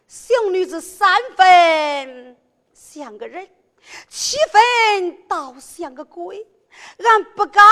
[0.07, 2.37] 小女子三分
[2.73, 3.47] 像个人，
[4.09, 6.47] 七分倒像个鬼，
[6.99, 7.63] 俺不敢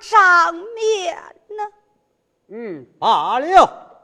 [0.00, 1.16] 张面
[1.48, 1.64] 呢。
[2.48, 4.00] 嗯，罢了，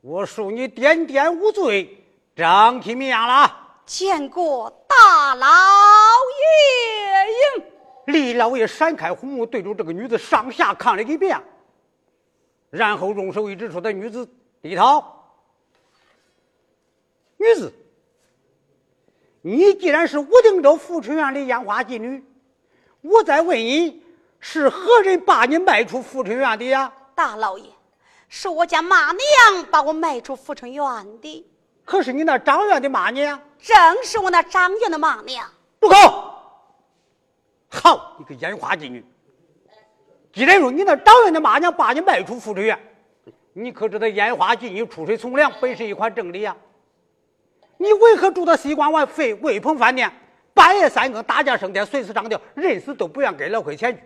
[0.00, 2.02] 我恕你点点无罪，
[2.34, 3.80] 张起面了。
[3.84, 5.46] 见过大老
[7.56, 7.75] 爷。
[8.06, 11.40] 李老爷闪开红幕，对着这个女子上下看了一遍，
[12.70, 14.28] 然后用手一指，说：“的女子
[14.62, 15.12] 李涛。
[17.36, 17.72] 女子，
[19.42, 22.24] 你既然是武定州富春院的烟花妓女，
[23.02, 24.02] 我再问你，
[24.40, 27.68] 是何人把你卖出富春院的呀？”大老爷，
[28.28, 30.84] 是我家马娘把我卖出富春院
[31.20, 31.46] 的。
[31.84, 33.40] 可是你那张院的马娘？
[33.58, 35.48] 正是我那张院的马娘。
[35.80, 36.35] 住口！
[37.68, 39.04] 好，你个烟花妓女！
[40.32, 42.78] 既然说你那张院的妈娘把你卖出富春院，
[43.52, 46.56] 你可知道烟花妓女出水从良本是一款正理呀？
[47.78, 50.10] 你为何住到西关外废魏鹏饭店，
[50.54, 54.02] 半夜三更打架升天，随时上吊，人死都不愿给老亏钱去？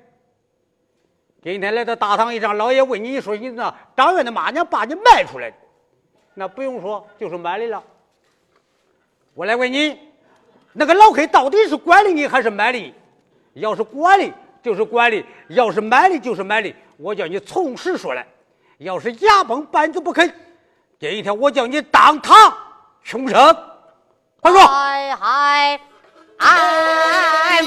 [1.42, 5.56] 今天来到大堂一上，老爷问你你说你那张院的妈娘把你卖出来的，
[6.34, 7.82] 那不用说，就是买的了。
[9.34, 9.98] 我来问你，
[10.72, 12.94] 那个老黑到底是管理你还是买的？
[13.54, 14.32] 要是管理
[14.62, 18.26] 就是管理，要是买的就是买的，我叫你从实说来。
[18.78, 20.32] 要是牙崩板子不肯，
[20.98, 22.34] 这一天我叫你当堂
[23.02, 23.38] 凶生。
[24.40, 24.60] 快说！
[24.66, 25.80] 嗨嗨，
[26.38, 27.60] 哎，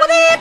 [0.00, 0.39] 我的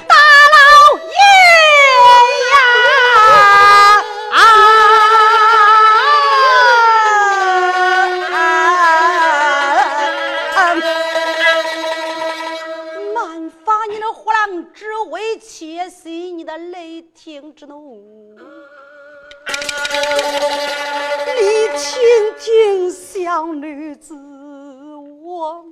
[17.22, 18.02] 情之浓。
[21.36, 21.44] 你
[21.78, 22.00] 听
[22.40, 24.16] 听，小女子，
[25.22, 25.66] 我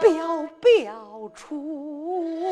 [0.00, 2.45] 表表出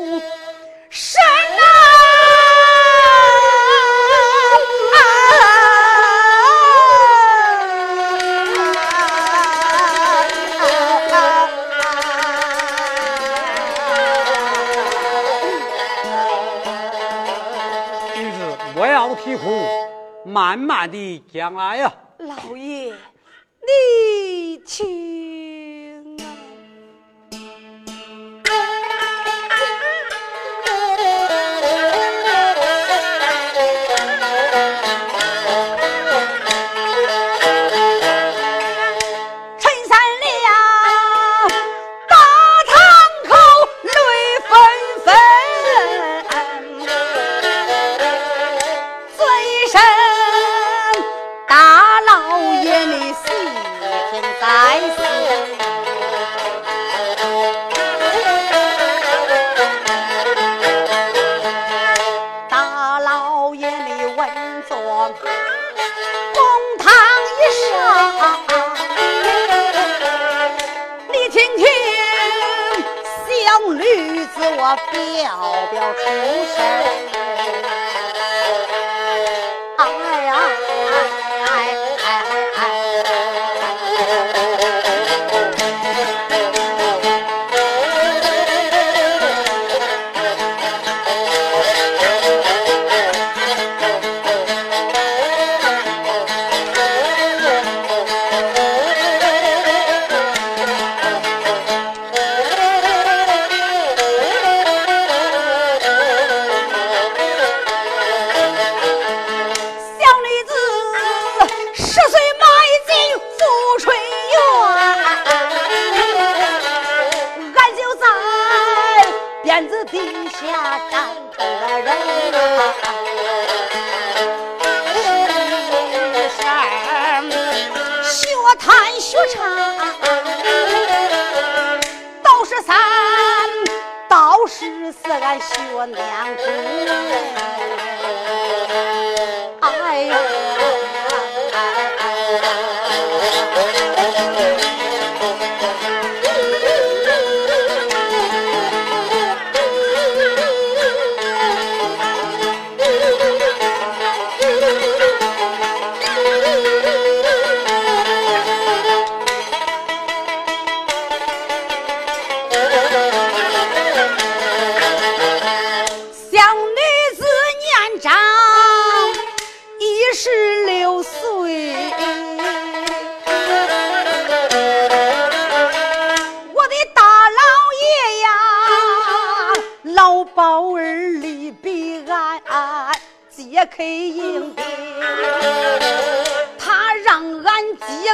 [20.85, 22.04] 慢慢的将来呀。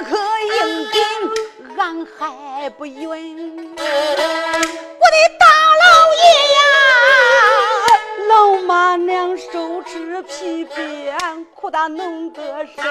[0.01, 0.99] 揭开营兵，
[1.77, 3.05] 俺还不允。
[3.69, 3.85] 我的
[5.39, 5.45] 大
[5.83, 6.21] 老爷
[6.57, 6.59] 呀，
[8.29, 11.15] 老妈娘手持皮鞭，
[11.53, 12.83] 苦打弄得深，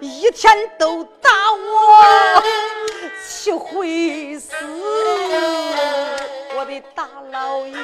[0.00, 2.42] 一天都打我
[3.28, 4.52] 七回死。
[6.56, 7.76] 我的大老爷，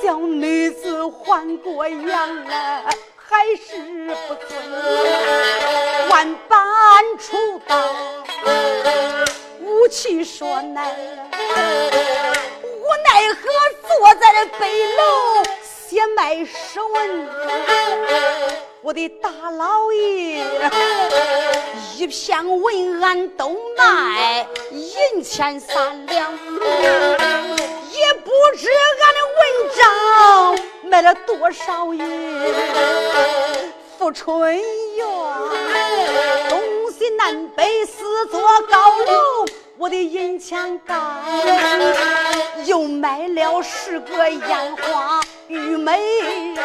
[0.00, 2.84] 小女子换过阳来，
[3.30, 3.76] 还是
[4.26, 4.50] 不尊，
[6.08, 6.58] 万般
[7.16, 7.80] 出刀。
[9.60, 10.92] 武器说奈，
[12.64, 13.38] 无奈何
[13.86, 17.28] 坐在了北楼写卖诗文。
[18.82, 20.44] 我的大老爷，
[21.98, 28.68] 一篇文案都卖银钱三两，也不知
[28.98, 29.42] 俺的文
[29.76, 29.86] 章
[30.90, 32.04] 卖了多少银。
[33.96, 34.56] 富春
[34.96, 35.06] 园，
[36.48, 36.60] 东
[36.90, 39.46] 西南北四座高楼，
[39.78, 40.98] 我的银钱干，
[42.64, 46.58] 又买了十个烟花玉美人。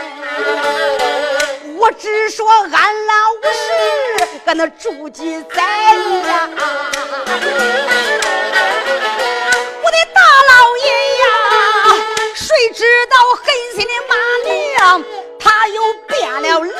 [1.78, 3.62] 我只说俺老五十，
[4.46, 6.50] 俺那住记在呀。
[12.76, 14.14] 知道狠心的马
[14.52, 15.06] 娘，
[15.40, 16.76] 他又变了脸。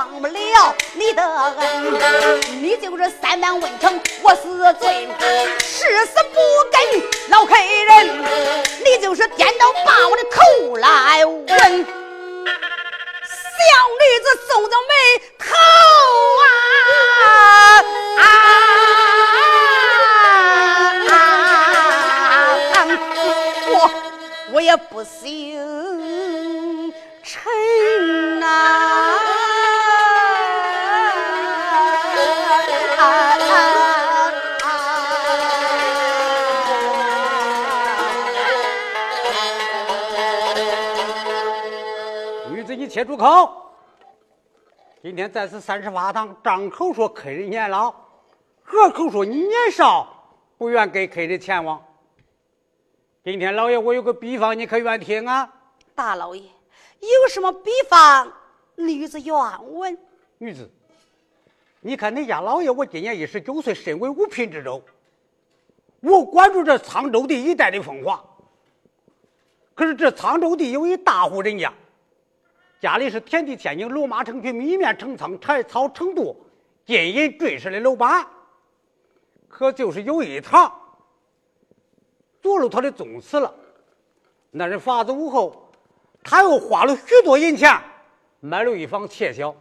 [0.00, 2.40] 忘不了你的恩。
[2.62, 5.06] 你就是三万问城，我死罪，
[5.58, 6.40] 誓死不
[6.72, 6.80] 跟
[7.28, 8.24] 老客人。
[8.82, 11.54] 你就是颠倒把我的头来问，小
[14.00, 14.94] 女子皱着眉
[15.38, 15.44] 头
[16.46, 16.48] 啊！
[23.68, 23.90] 我
[24.54, 25.89] 我也不行。
[43.00, 43.50] 且住口！
[45.02, 47.90] 今天在此三十八堂，张口说客人年老，
[48.62, 50.06] 何口说你年少，
[50.58, 51.82] 不愿给客人前往。
[53.24, 55.50] 今天老爷我有个比方，你可愿听啊？
[55.94, 58.30] 大老爷有什么比方？
[58.74, 59.34] 女子愿
[59.72, 59.96] 闻。
[60.36, 60.70] 女子，
[61.80, 64.82] 你看你家老爷，我今年一十九岁，身为五品之州，
[66.00, 68.22] 我关注这沧州地一带的风华。
[69.74, 71.72] 可是这沧州地有一大户人家。
[72.80, 76.34] 家里是田地天井，罗马成群，米面成仓，柴草成垛，
[76.86, 78.26] 金银坠饰的楼板。
[79.48, 80.72] 可就是有一堂，
[82.40, 83.54] 做了他的宗祠了。
[84.50, 85.70] 那人发子屋后，
[86.24, 87.78] 他又花了许多银钱
[88.40, 89.54] 买了一房妾小。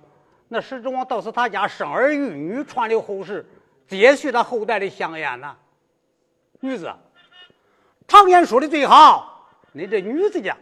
[0.48, 3.46] 那石中王倒是他家生儿育女，传留后世，
[3.86, 5.58] 接续他后代的香烟呐。
[6.62, 6.90] 女子，
[8.08, 10.56] 常言说的最好，你这女子家。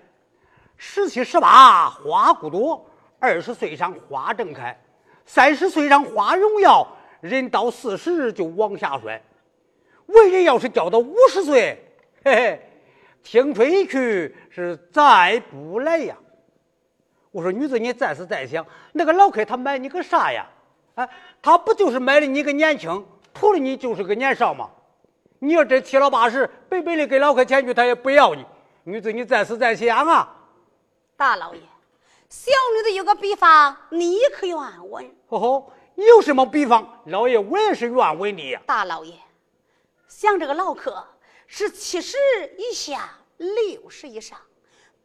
[0.77, 4.79] 十七十八花骨朵，二十岁上花正开，
[5.25, 6.87] 三十岁上花荣耀，
[7.19, 9.21] 人到四十就往下衰。
[10.05, 11.83] 为人要是交到五十岁，
[12.23, 12.69] 嘿嘿，
[13.23, 16.15] 青春一去是再不来呀。
[17.31, 20.45] 我说女子，你再思再想，那个老客他买你个啥呀？
[20.95, 21.09] 啊，
[21.41, 24.69] 他不就是买了你个年轻，图了你就是个年少吗？
[25.39, 28.45] 你要真七老八十，白白的给老客钱去，他也不要你。
[28.83, 30.35] 女子，你再思再想啊。
[31.17, 31.61] 大老爷，
[32.29, 34.55] 小女子有个比方，你可愿
[34.87, 35.15] 闻？
[35.29, 37.01] 哦吼，有什么比方？
[37.07, 38.61] 老爷，我也是愿闻的呀。
[38.67, 39.15] 大老爷，
[40.07, 41.03] 像这个老客
[41.47, 42.15] 是七十
[42.59, 44.39] 以下，六十以上，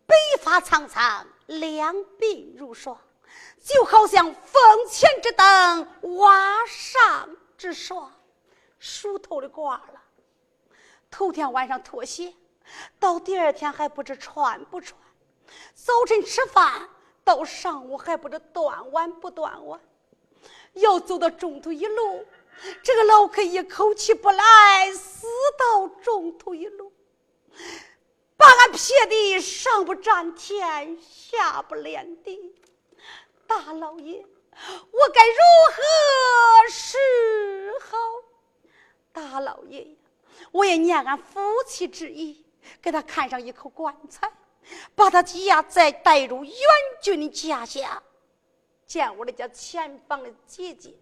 [0.07, 2.95] 白发苍苍，两鬓如霜，
[3.65, 5.89] 就好像风前之灯，
[6.19, 8.13] 瓦上之霜，
[8.79, 10.03] 熟透的挂了。
[11.11, 12.35] 头天晚上脱鞋，
[13.01, 15.01] 到第二天还不知穿不穿。
[15.75, 16.89] 早晨吃饭，
[17.25, 19.81] 到上午还不知断碗不断碗，
[20.75, 22.25] 要走到中途一路，
[22.83, 25.27] 这个老客一口气不来，死
[25.59, 26.93] 到中途一路，
[28.37, 32.55] 把俺撇的上不沾天，下不连地。
[33.47, 34.25] 大老爷，
[34.91, 35.37] 我该如
[35.73, 36.97] 何是
[37.81, 37.99] 好？
[39.13, 39.97] 大老爷呀，
[40.53, 42.45] 我也念俺夫妻之意，
[42.81, 44.33] 给他看上一口棺材。
[44.95, 46.55] 把他家再带入元
[47.01, 48.03] 军的家下，
[48.87, 50.95] 见我的家前方的姐姐。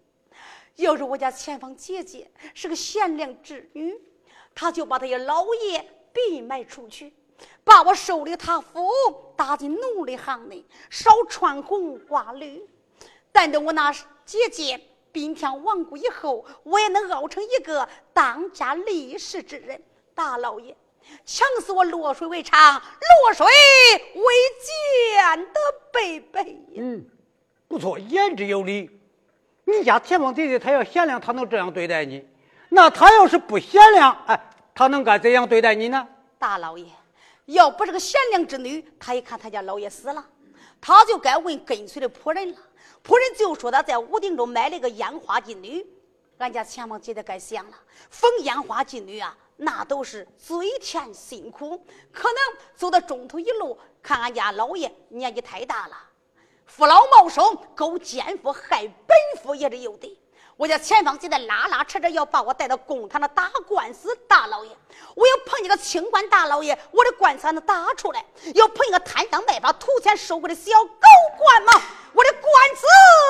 [0.77, 4.01] 要是我家前方姐姐是个贤良之女，
[4.55, 7.13] 他就把他家老爷逼卖出去，
[7.63, 8.89] 把我收的他府
[9.37, 12.67] 打进奴隶行内，少穿红挂绿。
[13.31, 13.93] 但等我那
[14.25, 14.81] 姐姐
[15.13, 19.83] 兵天亡故以后，我也能熬成一个当家立世之人。
[20.15, 20.77] 大老爷。
[21.25, 23.47] 强死我落水为长，落水
[24.15, 24.25] 为
[24.61, 25.61] 贱的
[25.93, 26.59] 贝贝。
[26.77, 27.05] 嗯，
[27.69, 28.91] 不错，言之有理。
[29.65, 32.27] 你家田方姐姐她要贤良，他能这样对待你？
[32.69, 36.09] 那他要是不贤良，哎，他能该怎样对待你呢？
[36.39, 36.87] 大老爷，
[37.47, 40.25] 要不是个贤良之女，她一看他家老爷死了，
[40.81, 42.59] 她就该问跟随的仆人了。
[43.05, 45.85] 仆人就说他在屋顶中买了个烟花金女，
[46.39, 47.77] 俺家前房姐姐该想了，
[48.11, 51.77] 逢烟花妓女啊，那都是嘴甜心苦，
[52.11, 52.37] 可能
[52.75, 55.97] 走到中途一路，看俺家老爷年纪太大了，
[56.65, 60.19] 父老茂寿，勾奸夫害本夫也是有的。
[60.57, 64.71] 我家前方记得拉拉扯扯要把我带到公堂那打官司，大老爷，
[65.15, 68.21] 我要碰见个清官大老爷，我的官司还能打出来；
[68.55, 71.07] 要碰一个贪赃卖法、图钱收贿的小狗
[71.39, 71.73] 官嘛，
[72.15, 72.87] 我的官司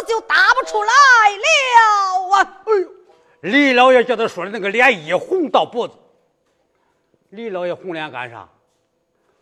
[0.06, 2.62] 就打不出来了啊！
[2.66, 2.90] 哎呦！
[3.40, 5.94] 李老爷叫他说的那个脸一红到脖子。
[7.30, 8.48] 李老爷红脸干啥？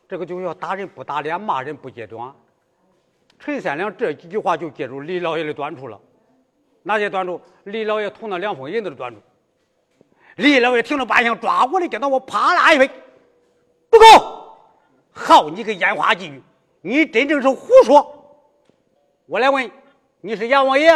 [0.09, 2.35] 这个就要打人不打脸，骂人不揭短。
[3.39, 6.01] 陈三两这几句话就揭住李老爷的短处了。
[6.83, 7.41] 哪些短处？
[7.65, 9.21] 李老爷捅那两封银子的短处。
[10.37, 12.89] 李老爷听了半晌，抓过来见到我，啪啦一拍，
[13.91, 14.57] 不够！
[15.13, 16.43] 好你个烟花妓女，
[16.81, 18.15] 你真正是胡说！
[19.27, 19.71] 我来问，
[20.21, 20.93] 你是阎王爷？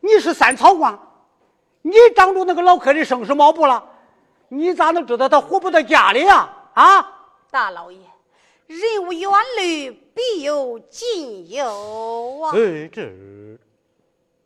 [0.00, 0.98] 你是三草官？
[1.82, 3.86] 你挡住那个老客的生死毛不了？
[4.54, 6.48] 你咋能知道他活不到家里呀？
[6.74, 7.10] 啊！
[7.50, 7.98] 大老爷，
[8.66, 12.52] 人无远虑，必有近忧啊！
[12.54, 13.12] 哎，这。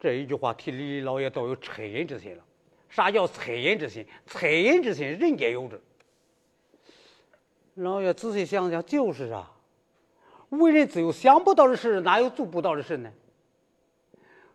[0.01, 2.43] 这一句话替李老爷倒有恻隐之心了。
[2.89, 4.07] 啥叫恻隐之心？
[4.29, 5.81] 恻隐之心人皆有之。
[7.75, 9.51] 老爷仔细想想，就是啊。
[10.51, 13.11] 为人自有想不到的事，哪有做不到的事呢？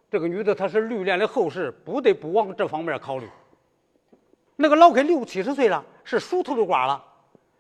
[0.10, 3.30] 这个女的她是绿莲的后世，不得不往这方面考虑。
[4.64, 7.04] 那个老客六七十岁了，是熟透的瓜了。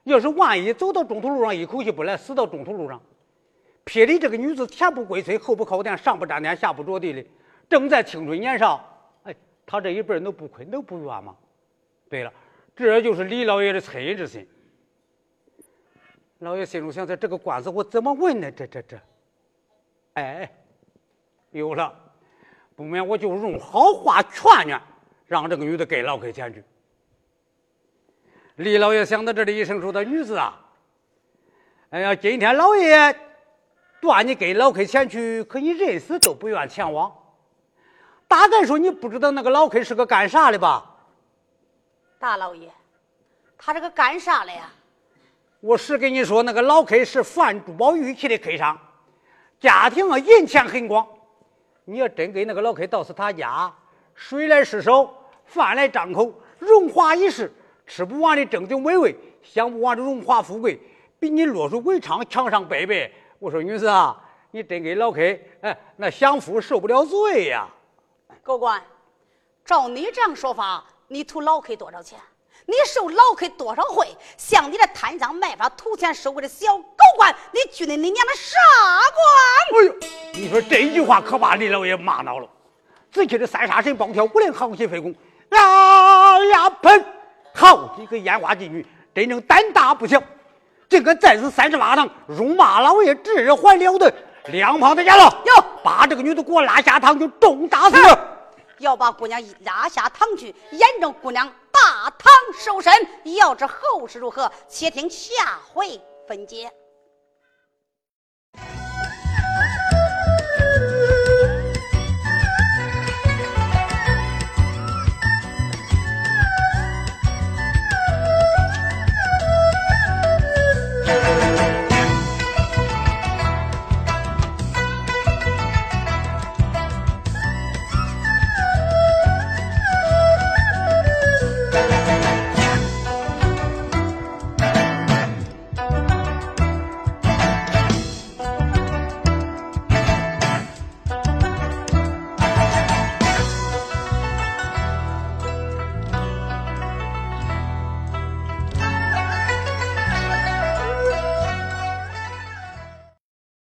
[0.06, 3.02] 要是万一走到中途路上，一口气不来，死到中途路上，
[3.84, 7.26] 撇的这个女子前不归村，后不靠店，上不沾天，下不着地的。
[7.68, 8.82] 正在青春年少，
[9.24, 9.36] 哎，
[9.66, 11.36] 他这一辈能不亏，能不冤吗？
[12.10, 12.32] 对了，
[12.74, 14.48] 这就是李老爷的恻隐之心。
[16.40, 18.50] 老爷心中想：在这个官司我怎么问呢？
[18.50, 18.98] 这这这，
[20.14, 20.50] 哎，
[21.52, 21.94] 有了，
[22.78, 24.82] 不免我就用好话劝劝，
[25.28, 26.64] 让这个女的给老客前去。
[28.58, 30.62] 李老爷想到这里，一声说：“的女子啊，
[31.90, 33.16] 哎呀，今天老爷
[34.00, 37.12] 断你给老 K 前去，可你认死都不愿前往。”
[38.30, 40.86] 大概说你不知道那个老 K 是个干啥的吧？
[42.20, 42.70] 大老爷，
[43.58, 44.70] 他这个干啥的呀？
[45.60, 48.80] 我是跟你说，那个老 K 是贩珠宝玉器的 K 商，
[49.60, 51.08] 家庭啊银钱很广。
[51.86, 53.74] 你要真给那个老 K 到是他家，
[54.14, 55.12] 水来失手，
[55.44, 57.52] 饭来张口，荣华一世，
[57.96, 60.82] 吃不完的正经美味，享不完的荣华富贵，
[61.20, 63.14] 比你落水为娼强上百倍。
[63.38, 64.20] 我说女士啊，
[64.50, 67.68] 你真给老 K，哎，那享福受不了罪呀。
[68.42, 68.82] 狗官，
[69.64, 72.18] 照你这样说法，你图老 K 多少钱？
[72.66, 74.08] 你受老 K 多少贿？
[74.38, 78.58] 像你这贪赃卖法、图钱收贿的小狗官，你去的你娘的啥
[79.70, 79.84] 官？
[79.84, 79.96] 哎呦，
[80.34, 82.50] 你说这句话可把李老爷骂恼了。
[83.12, 85.14] 只气的三杀神暴跳，五连航起飞空。
[85.50, 87.06] 哎呀喷！
[87.56, 90.22] 好你个烟花妓女，真正胆大不小，
[90.90, 94.14] 竟敢在此三十八堂辱骂老爷，这还了的！
[94.48, 97.96] 两旁的家了，哟，把这个女的给我拉下堂去，重打死！
[98.80, 102.92] 要把姑娘拉下堂去，严正姑娘大堂受审。
[103.38, 105.32] 要知后事如何，且听下
[105.74, 106.70] 回分解。